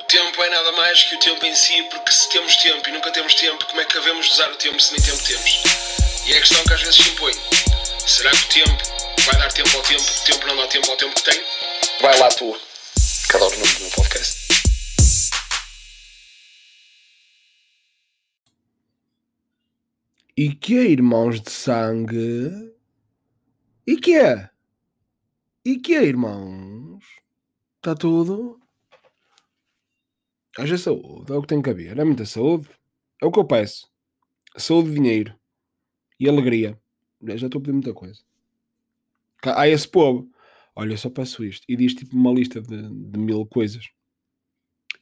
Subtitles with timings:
[0.00, 2.92] O tempo é nada mais que o tempo em si, porque se temos tempo e
[2.92, 5.62] nunca temos tempo, como é que devemos usar o tempo se nem tempo temos?
[6.26, 7.32] E é a questão que às vezes se impõe.
[8.06, 8.82] Será que o tempo
[9.24, 11.44] vai dar tempo ao tempo, o tempo não dá tempo ao tempo que tem?
[12.00, 12.58] Vai lá tu,
[13.28, 14.46] que adoro o nome do meu podcast.
[20.36, 22.72] E que é, irmãos de sangue?
[23.86, 24.50] E que é?
[25.64, 26.55] E que é, irmãos?
[27.86, 28.58] Está tudo?
[30.58, 31.96] Haja saúde, é o que tem que haver.
[31.96, 32.68] É muita saúde.
[33.22, 33.88] É o que eu peço.
[34.56, 35.32] Saúde, dinheiro
[36.18, 36.76] e alegria.
[37.22, 38.20] Já estou a pedir muita coisa.
[39.44, 40.28] Há esse povo.
[40.74, 41.64] Olha, eu só peço isto.
[41.68, 43.88] E diz tipo uma lista de, de mil coisas.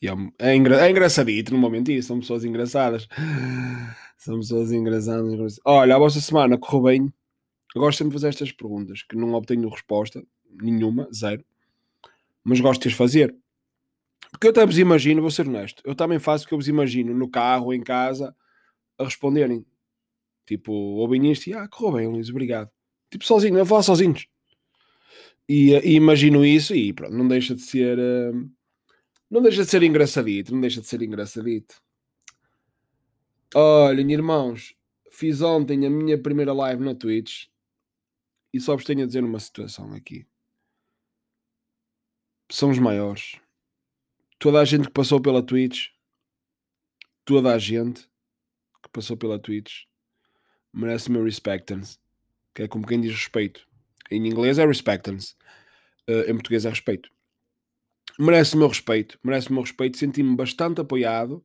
[0.02, 2.02] E é, é, engra, é engraçadito, mentir.
[2.02, 3.08] São pessoas engraçadas.
[4.18, 5.58] São pessoas engraçadas.
[5.64, 7.14] Olha, a vossa semana correu bem.
[7.74, 10.22] Eu gosto sempre de fazer estas perguntas que não obtenho resposta
[10.60, 11.42] nenhuma, zero.
[12.44, 13.34] Mas gosto de as fazer.
[14.30, 17.14] Porque eu até vos imagino, vou ser honesto, eu também faço que eu vos imagino
[17.14, 18.34] no carro, em casa,
[18.98, 19.64] a responderem.
[20.46, 22.70] Tipo, ouvem isto e ah, correu bem, Luís, obrigado.
[23.10, 24.26] Tipo, sozinho, a falar sozinhos.
[25.48, 27.98] E, e, imagino isso e pronto, não deixa de ser.
[27.98, 28.50] Uh,
[29.30, 31.82] não deixa de ser engraçadito, não deixa de ser engraçadito.
[33.54, 34.74] Olhem, irmãos,
[35.10, 37.46] fiz ontem a minha primeira live na Twitch
[38.52, 40.26] e só vos tenho a dizer uma situação aqui.
[42.54, 43.34] Somos maiores.
[44.38, 45.88] Toda a gente que passou pela Twitch,
[47.24, 48.02] toda a gente
[48.80, 49.86] que passou pela Twitch
[50.72, 51.98] merece meu respectance,
[52.54, 53.66] que é como quem diz respeito.
[54.08, 55.34] Em inglês é respectance,
[56.08, 57.10] uh, em português é respeito.
[58.20, 59.98] Merece o meu respeito, merece o meu respeito.
[59.98, 61.44] Senti-me bastante apoiado.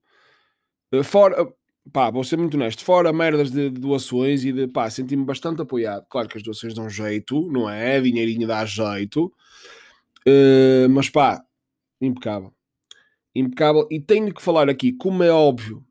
[0.94, 1.52] Uh, fora,
[1.92, 5.60] pá, vou ser muito honesto, fora merdas de, de doações e de pá, senti-me bastante
[5.60, 6.06] apoiado.
[6.08, 8.00] Claro que as doações dão jeito, não é?
[8.00, 9.34] Dinheirinho dá jeito,
[10.28, 11.44] uh, mas pá,
[12.02, 12.54] impecável.
[13.36, 13.88] Impecável.
[13.92, 15.86] E tenho que falar aqui, como é óbvio,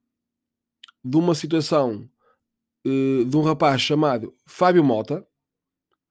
[1.04, 2.08] de uma situação
[2.86, 5.26] uh, de um rapaz chamado Fábio Mota,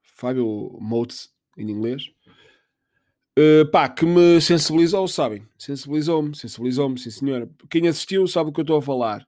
[0.01, 2.11] Fábio Motes em inglês,
[3.37, 5.47] uh, pá, que me sensibilizou, sabem?
[5.57, 7.49] Sensibilizou-me, sensibilizou-me, sim senhora.
[7.69, 9.27] Quem assistiu sabe o que eu estou a falar.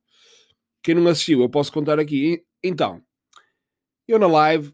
[0.82, 2.44] Quem não assistiu, eu posso contar aqui.
[2.64, 3.02] Então,
[4.08, 4.74] eu na live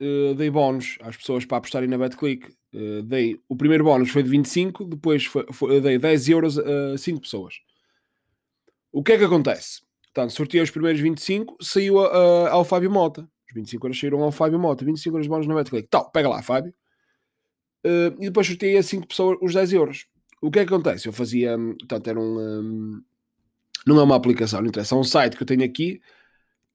[0.00, 2.54] uh, dei bónus às pessoas para apostarem na BetClick.
[2.72, 6.96] Uh, dei, o primeiro bónus foi de 25, depois foi, foi, dei 10 euros a
[6.96, 7.54] 5 pessoas.
[8.92, 9.82] O que é que acontece?
[10.12, 13.28] Portanto, sorteei os primeiros 25, saiu a, a, ao Fábio Mota.
[13.48, 14.84] Os 25 euros saíram ao Fábio Mota.
[14.84, 15.88] 25 euros de bónus na BetClick.
[15.88, 16.72] Tal, pega lá, Fábio.
[17.84, 20.06] Uh, e depois sorteei a 5 pessoas os 10 euros.
[20.40, 21.08] O que é que acontece?
[21.08, 23.02] Eu fazia, portanto, era um, um
[23.86, 24.94] não é uma aplicação, não interessa.
[24.94, 26.00] É um site que eu tenho aqui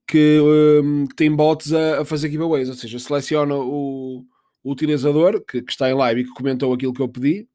[0.09, 4.25] que, um, que tem bots a, a, fazer giveaways, ou seja, seleciona o,
[4.63, 7.47] o utilizador que, que, está em live e que comentou aquilo que eu pedi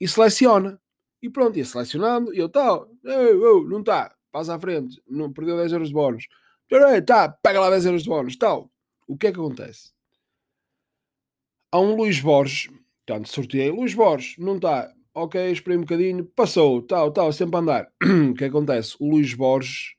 [0.00, 0.80] e seleciona.
[1.20, 5.72] E pronto, ia selecionando e eu tal, não está, passa à frente, não perdeu 10
[5.72, 6.28] euros de bónus.
[7.04, 8.70] Tá, pega lá 10 euros de bónus, tal.
[9.08, 9.92] O que é que acontece?
[11.72, 12.70] Há um Luís Borges,
[13.04, 17.58] portanto, sorteei Luís Borges, não está, ok, esperei um bocadinho, passou, tal, tal, sempre a
[17.58, 17.92] andar.
[18.30, 18.94] o que acontece?
[19.00, 19.94] O Luís Borges,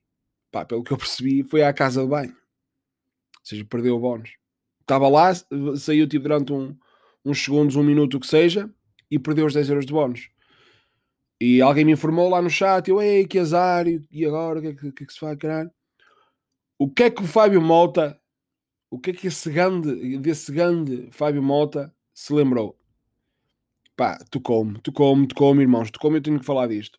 [0.56, 2.32] pá, pelo que eu percebi, foi à casa de banho.
[2.32, 4.38] Ou seja, perdeu o bónus.
[4.80, 5.34] Estava lá,
[5.76, 6.74] saiu tipo durante um,
[7.26, 8.74] uns segundos, um minuto, o que seja,
[9.12, 10.30] e perdeu os 10 euros de bónus.
[11.42, 14.68] E alguém me informou lá no chat, eu, ei, que azar, e agora, o que,
[14.70, 15.70] é que, que, é que se faz, caralho?
[16.80, 18.18] O que é que o Fábio Mota,
[18.90, 22.80] o que é que esse grande, desse grande Fábio Mota se lembrou?
[23.98, 26.98] Pá, tocou-me, tocou-me, tocou-me, irmãos, tocou-me, eu tenho que falar disto.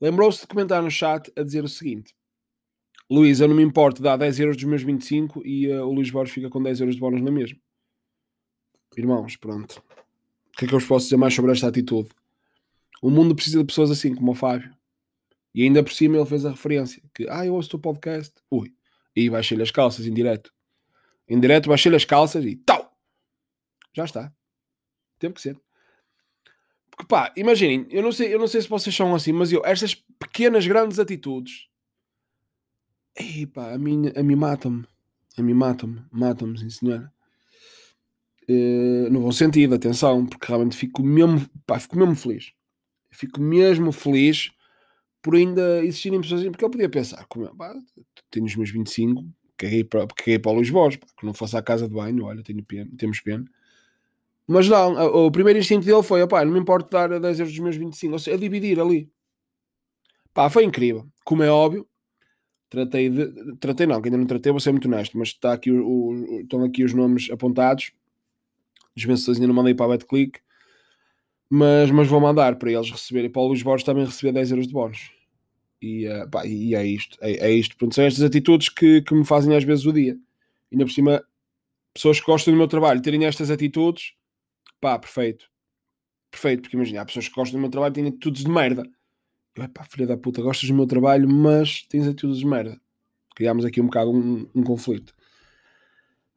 [0.00, 2.15] Lembrou-se de comentar no chat a dizer o seguinte:
[3.10, 6.10] Luís, eu não me importo dar 10 euros dos meus 25 e uh, o Luís
[6.10, 7.58] Borges fica com 10 euros de bónus na mesma.
[8.96, 9.82] Irmãos, pronto.
[10.52, 12.08] O que é que eu vos posso dizer mais sobre esta atitude?
[13.00, 14.74] O mundo precisa de pessoas assim como o Fábio.
[15.54, 18.34] E ainda por cima ele fez a referência que, ah, eu ouço o teu podcast.
[18.50, 18.74] Ui,
[19.14, 20.52] e baixei-lhe as calças em direto.
[21.28, 22.92] Em direto baixei-lhe as calças e tal.
[23.94, 24.32] Já está.
[25.18, 25.58] Teve que ser.
[26.90, 29.62] Porque pá, imaginem, eu não sei, eu não sei se vocês são assim, mas eu,
[29.64, 31.68] estas pequenas, grandes atitudes,
[33.16, 34.86] ei pá, a mim, a mim matam-me.
[35.38, 37.12] A mim matam-me, matam-me, sim senhora.
[38.48, 42.52] Uh, no bom sentido, atenção, porque realmente fico mesmo, pá, fico mesmo feliz.
[43.10, 44.50] Fico mesmo feliz
[45.20, 47.74] por ainda existirem pessoas assim, porque eu podia pensar, como, pá,
[48.30, 49.26] tenho os meus 25,
[49.56, 52.42] caguei para, caguei para o Borges, pá, que não fosse à casa de banho, olha,
[52.42, 53.44] tenho pena, temos pena.
[54.46, 54.94] Mas não,
[55.26, 58.12] o primeiro instinto dele foi: opá, não me importa dar 10 euros dos meus 25,
[58.12, 59.10] ou seja, a dividir ali.
[60.32, 61.08] Pá, foi incrível.
[61.24, 61.88] Como é óbvio,
[62.68, 63.56] tratei de.
[63.56, 66.40] Tratei não, que ainda não tratei, vou ser muito honesto, mas está aqui o, o,
[66.40, 67.92] estão aqui os nomes apontados.
[68.96, 70.40] Os vencedores ainda não mandei para a BetClick.
[71.48, 73.30] Mas, mas vou mandar para eles receberem.
[73.30, 75.10] Para o Luís Borges também receber 10 euros de bónus.
[75.80, 77.16] E, uh, pá, e é isto.
[77.20, 77.76] É, é isto.
[77.76, 80.14] Pronto, são estas atitudes que, que me fazem às vezes o dia.
[80.70, 81.22] E ainda por cima,
[81.94, 84.14] pessoas que gostam do meu trabalho terem estas atitudes,
[84.80, 85.48] pá, perfeito.
[86.30, 88.82] Perfeito, porque imagina, há pessoas que gostam do meu trabalho e têm atitudes de merda.
[89.56, 92.80] Eu, pá, filha da puta, gostas do meu trabalho, mas tens atitudes de merda.
[93.34, 95.14] Criámos aqui um bocado um, um conflito.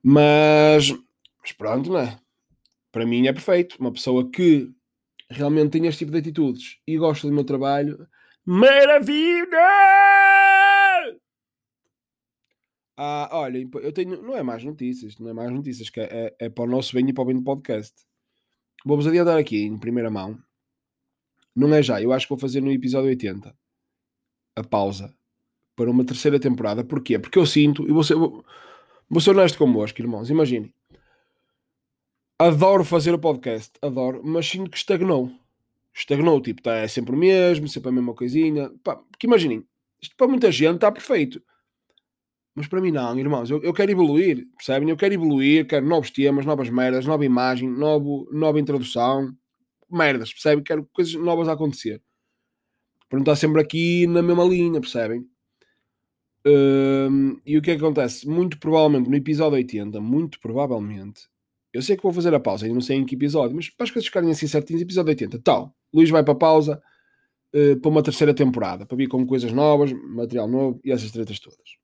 [0.01, 0.91] Mas,
[1.41, 2.17] mas pronto, não é?
[2.91, 3.75] Para mim é perfeito.
[3.79, 4.71] Uma pessoa que
[5.29, 8.07] realmente tem este tipo de atitudes e gosta do meu trabalho,
[8.45, 9.57] maravilha!
[12.97, 16.35] Ah, olha, eu tenho, não é mais notícias, não é mais notícias, que é, é,
[16.45, 17.95] é para o nosso bem e para o bem do podcast.
[18.85, 20.37] Vou-vos adiantar aqui em primeira mão.
[21.67, 23.53] Não é já, eu acho que vou fazer no episódio 80
[24.55, 25.13] a pausa
[25.75, 26.83] para uma terceira temporada.
[26.83, 27.19] Porquê?
[27.19, 28.45] Porque eu sinto, e vou ser, vou,
[29.09, 30.73] vou ser honesto convosco, irmãos, imaginem.
[32.37, 35.31] Adoro fazer o podcast, adoro, mas sinto que estagnou.
[35.93, 38.71] Estagnou, tipo, tá, é sempre o mesmo, sempre a mesma coisinha.
[38.81, 39.65] Pá, porque imaginem,
[40.01, 41.41] isto para muita gente está perfeito.
[42.55, 44.89] Mas para mim não, irmãos, eu, eu quero evoluir, percebem?
[44.89, 49.35] Eu quero evoluir, quero novos temas, novas merdas, nova imagem, novo, nova introdução,
[49.91, 50.63] merdas, percebem?
[50.63, 52.01] Quero coisas novas a acontecer.
[53.07, 55.27] Para não estar sempre aqui na mesma linha, percebem?
[56.45, 58.27] Um, e o que é que acontece?
[58.27, 61.27] Muito provavelmente no episódio 80, muito provavelmente,
[61.71, 63.83] eu sei que vou fazer a pausa, ainda não sei em que episódio, mas para
[63.83, 66.81] as coisas ficarem assim certinhas, episódio 80, tal, Luís vai para a pausa
[67.53, 71.39] uh, para uma terceira temporada, para vir com coisas novas, material novo e essas tretas
[71.39, 71.77] todas.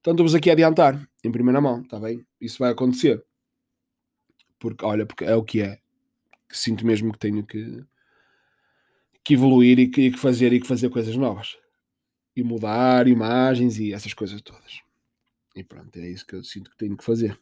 [0.00, 2.24] Então estou-vos aqui a adiantar, em primeira mão, está bem?
[2.40, 3.24] Isso vai acontecer.
[4.58, 5.78] Porque, olha, porque é o que é.
[6.52, 7.84] Sinto mesmo que tenho que,
[9.24, 11.56] que evoluir e que, que fazer e que fazer coisas novas.
[12.36, 14.80] E mudar imagens e essas coisas todas.
[15.54, 17.38] E pronto, é isso que eu sinto que tenho que fazer.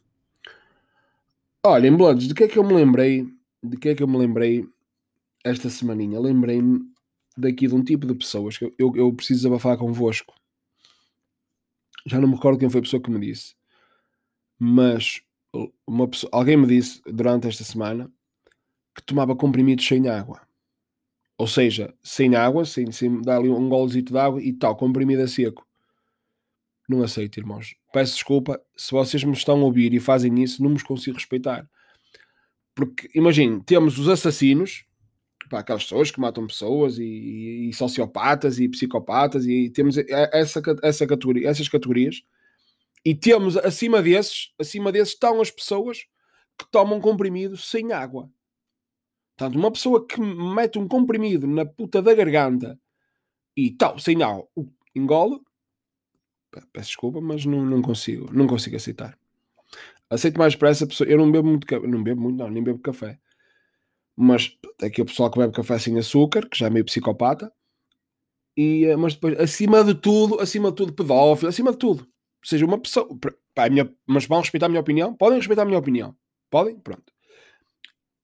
[1.65, 3.27] Olha, em Bloods, de que é que eu me lembrei?
[3.63, 4.67] De que é que eu me lembrei
[5.43, 6.19] esta semaninha?
[6.19, 6.81] Lembrei-me
[7.37, 10.33] daqui de um tipo de pessoas que eu, eu, eu preciso abafar convosco
[12.05, 13.55] já não me recordo quem foi a pessoa que me disse,
[14.57, 15.21] mas
[15.85, 18.11] uma pessoa, alguém me disse durante esta semana
[18.95, 20.41] que tomava comprimidos sem água.
[21.37, 25.23] Ou seja, sem água, sem, sem dar ali um golezito de água e tal, comprimido
[25.23, 25.65] a seco.
[26.87, 27.75] Não aceito, irmãos.
[27.93, 31.67] Peço desculpa se vocês me estão a ouvir e fazem isso, não vos consigo respeitar.
[32.75, 34.85] Porque, imagine, temos os assassinos,
[35.49, 41.07] pá, aquelas pessoas que matam pessoas e, e, sociopatas e psicopatas e temos essa, essa
[41.07, 42.23] categoria, essas categorias
[43.03, 46.05] e temos acima desses, acima desses estão as pessoas
[46.57, 48.29] que tomam comprimido sem água.
[49.41, 52.79] Portanto, uma pessoa que mete um comprimido na puta da garganta
[53.57, 54.47] e tal, sem água,
[54.93, 55.39] engole,
[56.71, 59.17] peço desculpa, mas não, não consigo, não consigo aceitar.
[60.09, 61.09] Aceito mais para essa pessoa.
[61.09, 63.19] Eu não bebo muito, não bebo muito, não, nem bebo café
[64.15, 67.51] mas é aqui o pessoal que bebe café sem açúcar, que já é meio psicopata,
[68.55, 72.03] e, eh, mas depois, acima de tudo, acima de tudo, pedófilo, acima de tudo.
[72.03, 73.07] Ou seja, uma pessoa.
[73.55, 75.15] Pá, minha, mas vão respeitar a minha opinião?
[75.15, 76.15] Podem respeitar a minha opinião?
[76.51, 76.77] Podem?
[76.77, 77.11] Pronto.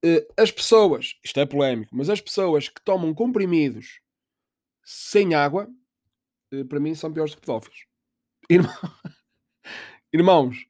[0.08, 4.00] Uh, as pessoas, isto é polémico, mas as pessoas que tomam comprimidos
[4.84, 5.68] sem água,
[6.54, 7.86] uh, para mim são piores que pedófilos.
[8.50, 8.74] Irmão,
[10.14, 10.66] irmãos,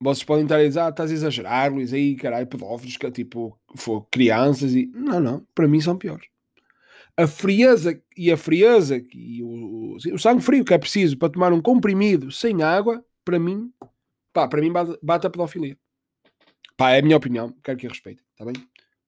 [0.00, 3.58] vocês podem estar a dizer, ah, estás a exagerar, Luís, aí, caralho, pedófilos, que, tipo,
[3.74, 4.86] for, crianças e...
[4.86, 6.26] Não, não, para mim são piores.
[7.16, 11.52] A frieza e a frieza e o, o, sangue frio que é preciso para tomar
[11.52, 13.72] um comprimido sem água, para mim,
[14.32, 15.78] pá, para mim bate, bate a pedofilia.
[16.76, 18.54] Pá, é a minha opinião, quero que a respeitem, está bem?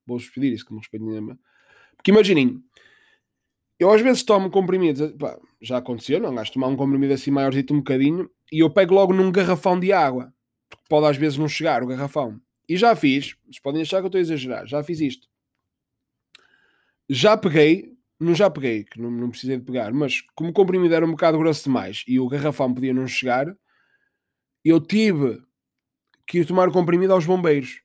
[0.07, 1.39] Vou-vos pedir isso, que me respeitem.
[1.97, 2.63] Porque imaginem,
[3.79, 7.75] eu às vezes tomo comprimidos, pá, já aconteceu, não gasto tomar um comprimido assim maiorzito
[7.75, 10.33] um bocadinho, e eu pego logo num garrafão de água
[10.69, 12.41] porque pode às vezes não chegar o garrafão.
[12.69, 15.29] E já fiz, vocês podem achar que eu estou a exagerar, já fiz isto.
[17.09, 20.95] Já peguei, não já peguei, que não, não precisei de pegar, mas como o comprimido
[20.95, 23.47] era um bocado grosso demais e o garrafão podia não chegar,
[24.65, 25.41] eu tive
[26.27, 27.83] que ir tomar o comprimido aos bombeiros.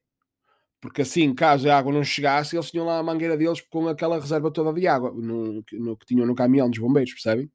[0.80, 4.20] Porque assim, caso a água não chegasse, eles tinham lá a mangueira deles com aquela
[4.20, 7.52] reserva toda de água no, no que tinham no caminhão dos bombeiros, percebem?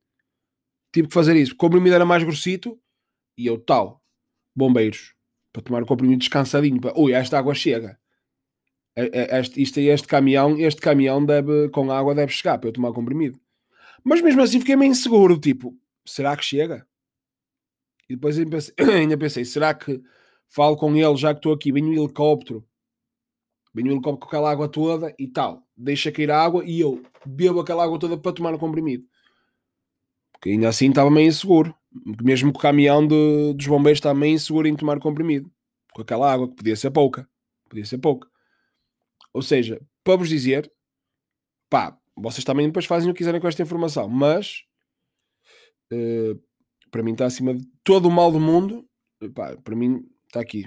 [0.93, 1.53] Tive que fazer isso.
[1.55, 2.81] O comprimido era mais grossito
[3.37, 4.01] e eu tal,
[4.55, 5.17] bombeiros
[5.53, 6.81] para tomar o comprimido descansadinho.
[6.81, 7.99] Para, ui, esta água chega.
[8.95, 12.95] Este, isto, este caminhão, este caminhão deve, com água deve chegar para eu tomar o
[12.95, 13.41] comprimido.
[14.05, 16.87] Mas mesmo assim fiquei meio inseguro, tipo, será que chega?
[18.09, 20.01] E depois ainda pensei será que
[20.49, 22.67] falo com ele já que estou aqui, venho um helicóptero,
[23.75, 27.03] venho um helicóptero com aquela água toda e tal, deixa cair a água e eu
[27.25, 29.05] bebo aquela água toda para tomar o comprimido.
[30.33, 31.75] Porque ainda assim estava meio inseguro
[32.23, 35.51] mesmo que o caminhão de, dos bombeiros também inseguro em tomar comprimido
[35.93, 37.29] com aquela água que podia ser pouca,
[37.69, 38.29] podia ser pouca.
[39.33, 40.71] Ou seja, para vos dizer,
[41.71, 44.65] pá, vocês também depois fazem o que quiserem com esta informação, mas
[45.93, 46.41] uh,
[46.91, 48.87] para mim está acima de todo o mal do mundo.
[49.35, 50.65] Pá, para mim está aqui.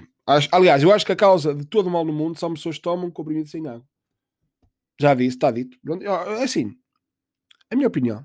[0.52, 2.82] Aliás, eu acho que a causa de todo o mal no mundo são pessoas que
[2.82, 3.84] tomam comprimido sem água.
[5.00, 5.78] Já disse, está dito.
[6.42, 6.76] Assim,
[7.70, 8.24] a minha opinião.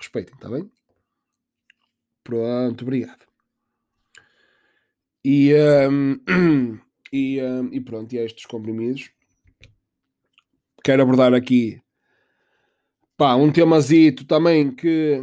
[0.00, 0.70] Respeitem, está bem?
[2.24, 3.26] Pronto, obrigado.
[5.24, 5.52] E,
[5.90, 6.18] um,
[7.12, 9.10] e, um, e pronto, e estes comprimidos.
[10.82, 11.80] Quero abordar aqui
[13.18, 15.20] pá, um temazito também que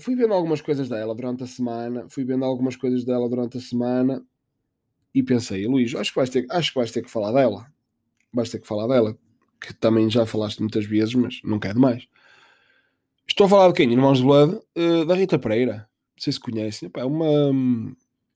[0.00, 3.60] fui vendo algumas coisas dela durante a semana, fui vendo algumas coisas dela durante a
[3.60, 4.22] semana
[5.14, 7.66] e pensei, Luís, acho que vais ter, acho que vais ter que falar dela.
[8.32, 9.18] Vais ter que falar dela,
[9.60, 12.06] que também já falaste muitas vezes, mas não quer demais.
[13.26, 13.92] Estou a falar de quem?
[13.92, 15.88] Irmãos de Blood, uh, da Rita Pereira.
[16.16, 16.90] Não sei se conhecem.
[16.94, 17.50] É uma,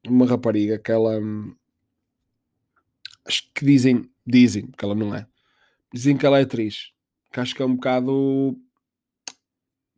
[0.07, 1.21] uma rapariga que ela.
[3.27, 5.27] Acho que dizem, dizem, porque ela não é.
[5.93, 6.93] Dizem que ela é atriz.
[7.33, 8.57] Que acho que é um bocado.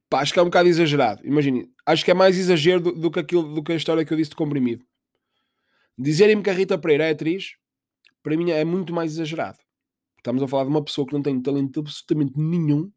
[0.08, 1.26] Pá, acho que é um bocado exagerado.
[1.26, 4.12] Imagine, acho que é mais exagero do, do, que aquilo, do que a história que
[4.12, 4.84] eu disse de comprimido.
[5.98, 7.56] Dizerem-me que a Rita Pereira é atriz,
[8.22, 9.58] para mim é muito mais exagerado.
[10.18, 12.90] Estamos a falar de uma pessoa que não tem talento absolutamente nenhum,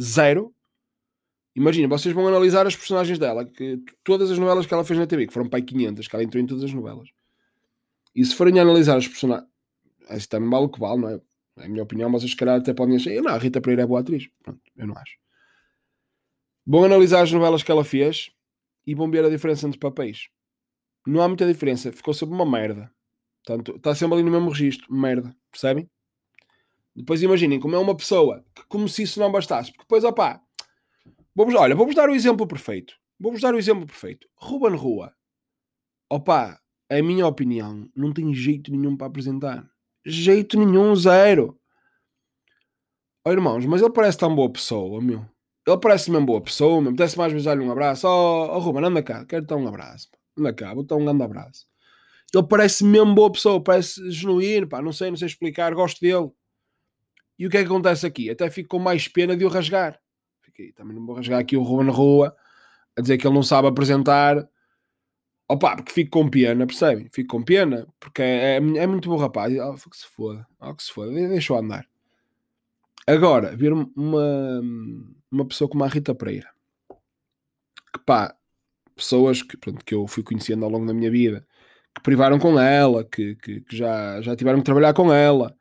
[0.00, 0.54] zero.
[1.56, 5.06] Imagina, vocês vão analisar as personagens dela, que, todas as novelas que ela fez na
[5.06, 7.08] TV, que foram pai 500, que ela entrou em todas as novelas.
[8.14, 9.48] E se forem analisar as personagens,
[10.10, 11.20] isso também vale o que vale, não é?
[11.58, 13.86] É a minha opinião, mas se calhar até podem achar, não, a Rita Pereira é
[13.86, 14.28] boa atriz.
[14.42, 15.16] Pronto, eu não acho.
[16.66, 18.30] Vão analisar as novelas que ela fez
[18.86, 20.28] e vão ver a diferença entre papéis
[21.06, 21.92] não há muita diferença.
[21.92, 22.90] Ficou sempre uma merda.
[23.44, 24.92] Portanto, está sempre ali no mesmo registro.
[24.92, 25.34] Merda.
[25.50, 25.90] Percebem?
[26.94, 29.70] Depois imaginem como é uma pessoa que, como se isso não bastasse.
[29.70, 30.40] Porque depois, opá,
[31.34, 32.94] vamos, olha, vamos dar o exemplo perfeito.
[33.18, 34.28] Vamos dar o exemplo perfeito.
[34.36, 35.12] Ruben Rua.
[36.10, 39.66] Opá, a minha opinião, não tem jeito nenhum para apresentar.
[40.04, 41.58] Jeito nenhum, zero.
[43.24, 45.24] Oh, irmãos, mas ele parece tão boa pessoa, meu.
[45.66, 48.06] Ele parece mesmo boa pessoa, me apetece mais vezes dar-lhe um abraço.
[48.06, 51.22] Oh, oh Ruben, anda cá, quero dar um abraço na cá, vou dar um grande
[51.22, 51.66] abraço.
[52.34, 56.30] Ele parece mesmo boa pessoa, parece genuíno, pá, não sei, não sei explicar, gosto dele.
[57.38, 58.30] E o que é que acontece aqui?
[58.30, 60.00] Até fico com mais pena de o rasgar.
[60.40, 62.34] Fiquei, também não vou rasgar aqui o Ruben rua
[62.96, 64.48] a dizer que ele não sabe apresentar.
[65.48, 67.10] Opa, porque fico com pena, percebem?
[67.12, 69.54] Fico com pena, porque é, é, é muito bom rapaz.
[69.58, 71.86] Oh, que se foda, oh, que se foda, deixa-o andar.
[73.06, 74.60] Agora, ver uma,
[75.30, 76.48] uma pessoa como a Rita Pereira,
[77.92, 78.34] que pá,
[79.02, 81.46] pessoas que, que eu fui conhecendo ao longo da minha vida,
[81.94, 85.54] que privaram com ela, que, que, que já, já tiveram que trabalhar com ela,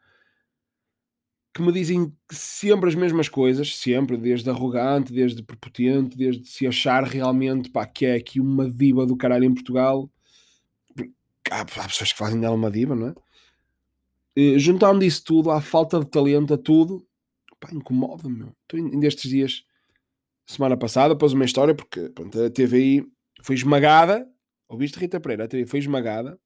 [1.54, 7.04] que me dizem sempre as mesmas coisas, sempre, desde arrogante, desde prepotente, desde se achar
[7.04, 10.10] realmente pá, que é aqui uma diva do caralho em Portugal.
[11.50, 13.16] Há, há pessoas que fazem dela uma diva, não é?
[14.36, 17.06] E, juntando isso tudo, à falta de talento, a tudo,
[17.60, 18.48] pá, incomoda-me.
[18.62, 19.66] Estou em destes dias,
[20.46, 23.06] semana passada, pôs uma história, porque pronto, a TVI
[23.42, 24.28] foi esmagada,
[24.68, 26.40] ouviste Rita Pereira, a TV foi esmagada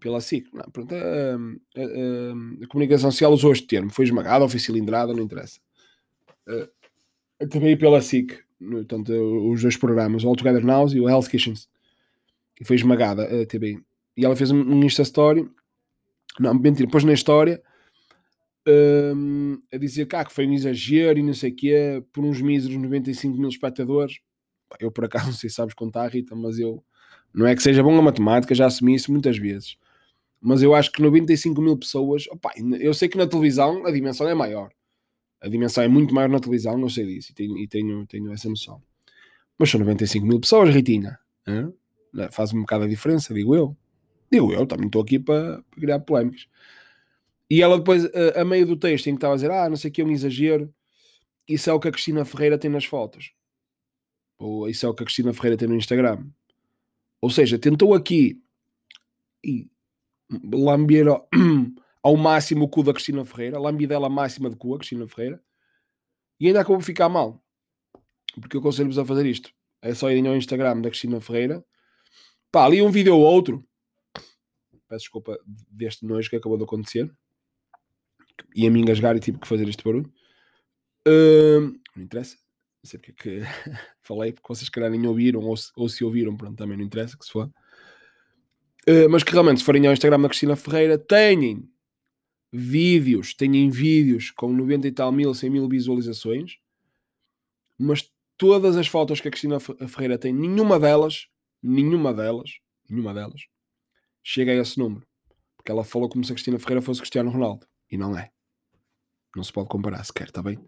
[0.00, 0.48] pela SIC.
[0.52, 4.58] Não, pronto, a, a, a, a, comunicação social usou este termo, foi esmagada ou foi
[4.58, 5.60] cilindrada, não interessa.
[7.40, 9.12] A TV pela SIC, portanto,
[9.50, 11.68] os dois programas, o All Together Now e o Health Kitchens,
[12.54, 13.78] que foi esmagada a TV.
[14.16, 15.48] E ela fez um Insta Story,
[16.38, 17.62] não, mentira, depois na história,
[18.66, 22.40] um, a dizer cá que foi um exagero e não sei o quê, por uns
[22.40, 24.20] míseros 95 mil espectadores
[24.80, 26.82] eu por acaso não sei se sabes contar, Rita, mas eu
[27.34, 29.76] não é que seja bom a matemática, já assumi isso muitas vezes.
[30.40, 34.28] Mas eu acho que 95 mil pessoas, opa, eu sei que na televisão a dimensão
[34.28, 34.70] é maior.
[35.40, 38.32] A dimensão é muito maior na televisão, não sei disso, e tenho, e tenho, tenho
[38.32, 38.82] essa noção.
[39.58, 41.18] Mas são 95 mil pessoas, Ritinha.
[42.32, 43.76] Faz um bocado a diferença, digo eu.
[44.30, 46.46] Digo eu, também estou aqui para, criar polémicas.
[47.48, 49.76] E ela depois, a, a meio do texto, em que estava a dizer, ah, não
[49.76, 50.72] sei o que é um exagero,
[51.48, 53.32] isso é o que a Cristina Ferreira tem nas fotos.
[54.42, 56.26] Ou isso é o que a Cristina Ferreira tem no Instagram.
[57.20, 58.42] Ou seja, tentou aqui
[59.44, 59.70] e
[60.52, 61.06] lamber
[62.02, 65.40] ao, máximo o cu da Cristina Ferreira, lambidela máxima de cu a Cristina Ferreira,
[66.40, 67.40] e ainda acabou de ficar mal.
[68.40, 69.52] Porque eu aconselho-vos a fazer isto.
[69.80, 71.64] É só irem ao Instagram da Cristina Ferreira.
[72.50, 73.64] Pá, ali um vídeo ou outro.
[74.88, 75.38] Peço desculpa
[75.70, 77.08] deste nojo que acabou de acontecer.
[78.56, 80.12] E a me engasgar e tive que fazer este barulho.
[81.06, 82.41] Uh, não interessa.
[82.82, 83.42] Não sei porque é que
[84.02, 87.16] falei, porque vocês calhar nem ouviram, ou se, ou se ouviram, pronto, também não interessa
[87.16, 87.46] que se for.
[88.88, 91.68] Uh, mas que realmente, se forem ao Instagram da Cristina Ferreira, têm
[92.52, 96.58] vídeos, têm vídeos com 90 e tal mil, 100 mil visualizações,
[97.78, 101.28] mas todas as fotos que a Cristina Ferreira tem, nenhuma delas,
[101.62, 102.58] nenhuma delas,
[102.90, 103.46] nenhuma delas,
[104.22, 105.06] chega a esse número.
[105.56, 107.66] Porque ela falou como se a Cristina Ferreira fosse Cristiano Ronaldo.
[107.88, 108.32] E não é.
[109.36, 110.58] Não se pode comparar sequer, está bem?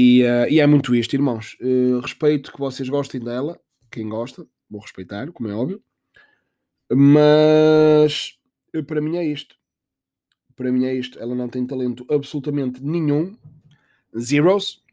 [0.00, 1.56] E, uh, e, é muito isto, irmãos.
[1.60, 3.60] Uh, respeito que vocês gostem dela.
[3.90, 5.82] Quem gosta, vou respeitar, como é óbvio.
[6.88, 8.38] Mas
[8.86, 9.56] para mim é isto.
[10.54, 11.18] Para mim é isto.
[11.18, 13.36] Ela não tem talento absolutamente nenhum.
[14.16, 14.84] Zeros.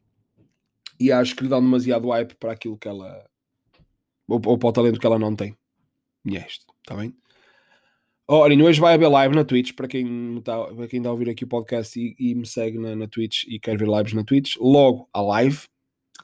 [1.00, 3.30] E acho que lhe dão demasiado hype para aquilo que ela.
[4.28, 5.56] Ou, ou para o talento que ela não tem.
[6.26, 7.16] E é isto, está bem?
[8.28, 11.30] Oh, hoje vai haver live na Twitch, para quem está, para quem está a ouvir
[11.30, 14.24] aqui o podcast e, e me segue na, na, Twitch e quer ver lives na
[14.24, 15.68] Twitch, logo a live,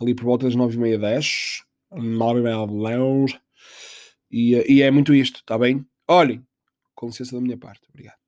[0.02, 3.40] ali por volta das 9h30, 10, 9h30, 10,
[4.32, 5.86] e, e é muito isto, está bem?
[6.08, 6.44] Olhem,
[6.96, 8.21] com licença da minha parte, obrigado.